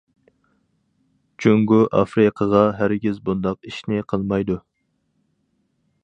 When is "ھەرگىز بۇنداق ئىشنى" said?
2.79-4.01